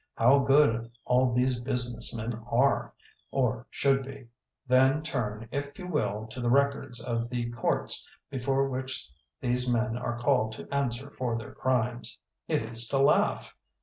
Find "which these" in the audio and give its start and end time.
8.67-9.71